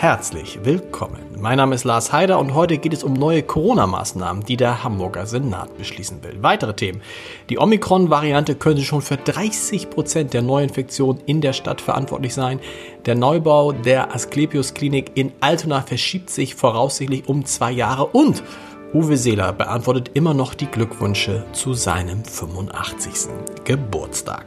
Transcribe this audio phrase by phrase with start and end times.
[0.00, 1.18] Herzlich willkommen.
[1.40, 5.26] Mein Name ist Lars Heider und heute geht es um neue Corona-Maßnahmen, die der Hamburger
[5.26, 6.36] Senat beschließen will.
[6.40, 7.02] Weitere Themen.
[7.50, 12.60] Die Omikron-Variante könnte schon für 30 Prozent der Neuinfektionen in der Stadt verantwortlich sein.
[13.06, 18.44] Der Neubau der Asklepios-Klinik in Altona verschiebt sich voraussichtlich um zwei Jahre und
[18.94, 23.28] Uwe Seeler beantwortet immer noch die Glückwünsche zu seinem 85.
[23.64, 24.46] Geburtstag.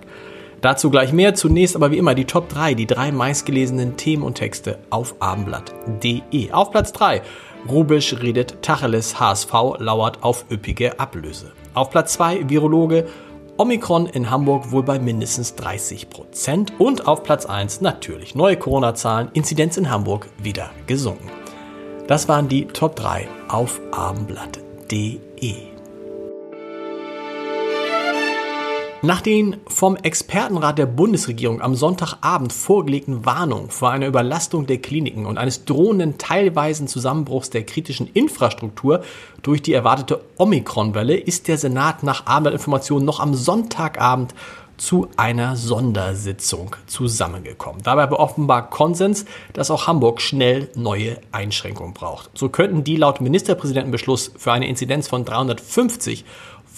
[0.61, 1.33] Dazu gleich mehr.
[1.33, 6.51] Zunächst aber wie immer die Top 3, die drei meistgelesenen Themen und Texte auf abendblatt.de.
[6.51, 7.21] Auf Platz 3.
[7.67, 11.51] Rubisch redet Tacheles HSV lauert auf üppige Ablöse.
[11.73, 13.07] Auf Platz 2 Virologe
[13.57, 16.73] Omikron in Hamburg wohl bei mindestens 30 Prozent.
[16.79, 21.29] Und auf Platz 1 natürlich neue Corona-Zahlen, Inzidenz in Hamburg wieder gesunken.
[22.07, 25.70] Das waren die Top 3 auf abendblatt.de.
[29.03, 35.25] Nach den vom Expertenrat der Bundesregierung am Sonntagabend vorgelegten Warnungen vor einer Überlastung der Kliniken
[35.25, 39.03] und eines drohenden teilweisen Zusammenbruchs der kritischen Infrastruktur
[39.41, 44.35] durch die erwartete Omikron-Welle ist der Senat nach Abendinformationen noch am Sonntagabend
[44.77, 47.81] zu einer Sondersitzung zusammengekommen.
[47.83, 52.29] Dabei war offenbar Konsens, dass auch Hamburg schnell neue Einschränkungen braucht.
[52.35, 56.23] So könnten die laut Ministerpräsidentenbeschluss für eine Inzidenz von 350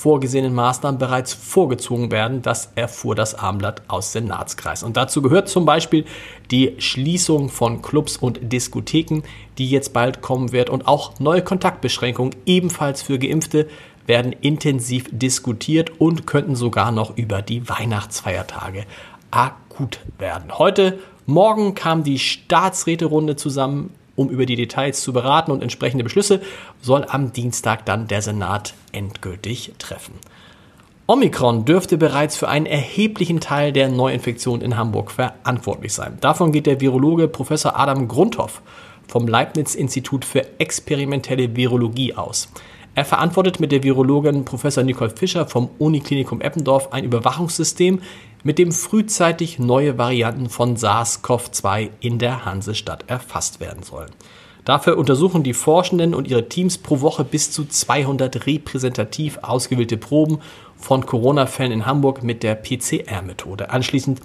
[0.03, 2.41] vorgesehenen Maßnahmen bereits vorgezogen werden.
[2.41, 4.83] Das erfuhr das Armblatt aus Senatskreis.
[4.83, 6.03] Und dazu gehört zum Beispiel
[6.51, 9.21] die Schließung von Clubs und Diskotheken,
[9.57, 10.69] die jetzt bald kommen wird.
[10.69, 13.69] Und auch neue Kontaktbeschränkungen, ebenfalls für Geimpfte,
[14.05, 18.83] werden intensiv diskutiert und könnten sogar noch über die Weihnachtsfeiertage
[19.31, 20.59] akut werden.
[20.59, 26.41] Heute Morgen kam die Staatsräterunde zusammen um über die Details zu beraten und entsprechende Beschlüsse
[26.81, 30.13] soll am Dienstag dann der Senat endgültig treffen.
[31.05, 36.17] Omikron dürfte bereits für einen erheblichen Teil der Neuinfektion in Hamburg verantwortlich sein.
[36.21, 38.61] Davon geht der Virologe Professor Adam Grundhoff
[39.07, 42.47] vom Leibniz-Institut für experimentelle Virologie aus.
[42.95, 48.01] Er verantwortet mit der Virologin Professor Nicole Fischer vom Uniklinikum Eppendorf ein Überwachungssystem,
[48.43, 54.11] mit dem frühzeitig neue Varianten von SARS-CoV-2 in der Hansestadt erfasst werden sollen.
[54.65, 60.39] Dafür untersuchen die Forschenden und ihre Teams pro Woche bis zu 200 repräsentativ ausgewählte Proben
[60.77, 63.71] von Corona-Fällen in Hamburg mit der PCR-Methode.
[63.71, 64.21] Anschließend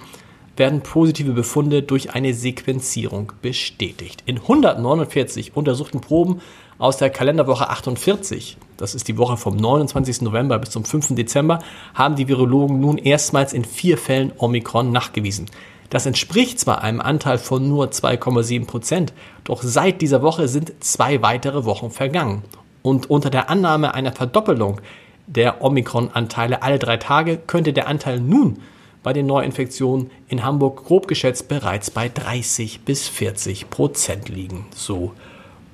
[0.59, 4.23] werden positive Befunde durch eine Sequenzierung bestätigt.
[4.27, 6.41] In 149 untersuchten Proben
[6.79, 10.23] aus der Kalenderwoche 48, das ist die Woche vom 29.
[10.23, 11.15] November bis zum 5.
[11.15, 11.61] Dezember,
[11.95, 15.47] haben die Virologen nun erstmals in vier Fällen Omikron nachgewiesen.
[15.91, 19.13] Das entspricht zwar einem Anteil von nur 2,7 Prozent,
[19.45, 22.43] doch seit dieser Woche sind zwei weitere Wochen vergangen.
[22.83, 24.81] Und unter der Annahme einer Verdoppelung
[25.27, 28.59] der Omikron-Anteile alle drei Tage könnte der Anteil nun
[29.03, 34.67] bei den Neuinfektionen in Hamburg grob geschätzt bereits bei 30 bis 40 Prozent liegen.
[34.75, 35.13] So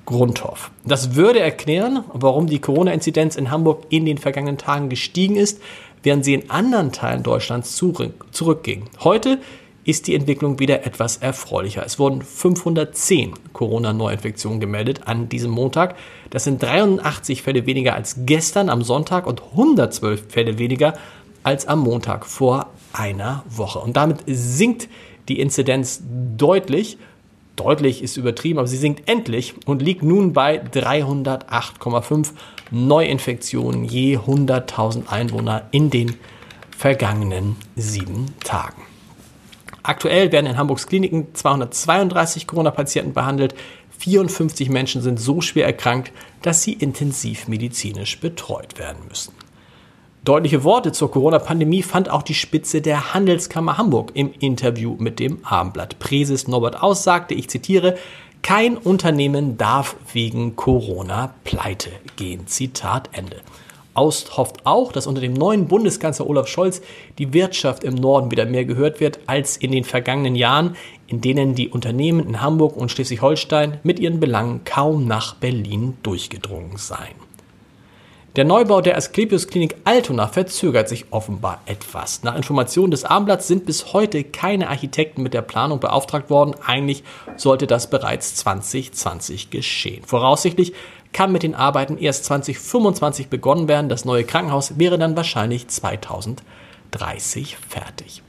[0.05, 0.71] Grundhoff.
[0.85, 5.61] Das würde erklären, warum die Corona-Inzidenz in Hamburg in den vergangenen Tagen gestiegen ist,
[6.03, 8.83] während sie in anderen Teilen Deutschlands zurückging.
[8.99, 9.39] Heute
[9.83, 11.83] ist die Entwicklung wieder etwas erfreulicher.
[11.85, 15.95] Es wurden 510 Corona-Neuinfektionen gemeldet an diesem Montag.
[16.31, 20.95] Das sind 83 Fälle weniger als gestern am Sonntag und 112 Fälle weniger
[21.43, 23.79] als am Montag vor einer Woche.
[23.79, 24.89] Und damit sinkt
[25.27, 26.01] die Inzidenz
[26.37, 26.97] deutlich
[27.55, 32.31] Deutlich ist übertrieben, aber sie sinkt endlich und liegt nun bei 308,5
[32.71, 36.15] Neuinfektionen je 100.000 Einwohner in den
[36.77, 38.81] vergangenen sieben Tagen.
[39.83, 43.55] Aktuell werden in Hamburgs Kliniken 232 Corona-Patienten behandelt.
[43.99, 49.31] 54 Menschen sind so schwer erkrankt, dass sie intensiv medizinisch betreut werden müssen.
[50.25, 55.45] Deutliche Worte zur Corona-Pandemie fand auch die Spitze der Handelskammer Hamburg im Interview mit dem
[55.45, 55.99] Abendblatt.
[55.99, 57.95] Präses Norbert aussagte, ich zitiere,
[58.41, 62.47] kein Unternehmen darf wegen Corona pleite gehen.
[62.47, 63.37] Zitat Ende.
[63.93, 66.81] Aust hofft auch, dass unter dem neuen Bundeskanzler Olaf Scholz
[67.19, 70.75] die Wirtschaft im Norden wieder mehr gehört wird als in den vergangenen Jahren,
[71.05, 76.77] in denen die Unternehmen in Hamburg und Schleswig-Holstein mit ihren Belangen kaum nach Berlin durchgedrungen
[76.77, 77.13] seien.
[78.35, 82.21] Der Neubau der Asklepios Klinik Altona verzögert sich offenbar etwas.
[82.23, 86.53] Nach Informationen des Abendblatts sind bis heute keine Architekten mit der Planung beauftragt worden.
[86.65, 87.05] Eigentlich
[87.37, 90.03] sollte das bereits 2020 geschehen.
[90.03, 90.73] Voraussichtlich
[91.13, 93.87] kann mit den Arbeiten erst 2025 begonnen werden.
[93.87, 98.21] Das neue Krankenhaus wäre dann wahrscheinlich 2030 fertig.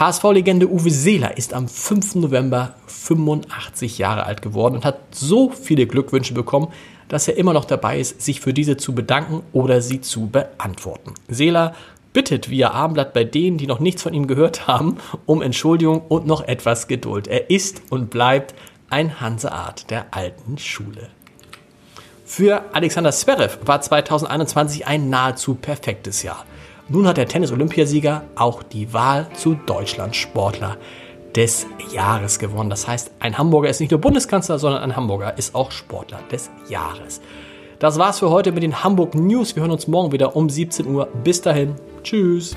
[0.00, 2.14] HSV-Legende Uwe Seeler ist am 5.
[2.14, 6.68] November 85 Jahre alt geworden und hat so viele Glückwünsche bekommen,
[7.08, 11.12] dass er immer noch dabei ist, sich für diese zu bedanken oder sie zu beantworten.
[11.28, 11.74] Seeler
[12.14, 16.26] bittet via Abendblatt bei denen, die noch nichts von ihm gehört haben, um Entschuldigung und
[16.26, 17.28] noch etwas Geduld.
[17.28, 18.54] Er ist und bleibt
[18.88, 21.10] ein Hanseart der alten Schule.
[22.24, 26.46] Für Alexander Zverev war 2021 ein nahezu perfektes Jahr.
[26.92, 30.76] Nun hat der Tennis-Olympiasieger auch die Wahl zu Deutschland Sportler
[31.36, 32.68] des Jahres gewonnen.
[32.68, 36.50] Das heißt, ein Hamburger ist nicht nur Bundeskanzler, sondern ein Hamburger ist auch Sportler des
[36.68, 37.20] Jahres.
[37.78, 39.54] Das war's für heute mit den Hamburg News.
[39.54, 41.06] Wir hören uns morgen wieder um 17 Uhr.
[41.22, 41.76] Bis dahin.
[42.02, 42.56] Tschüss.